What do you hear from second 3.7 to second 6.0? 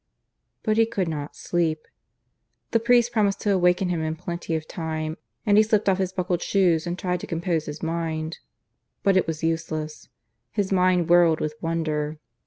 him in plenty of time, and he slipped off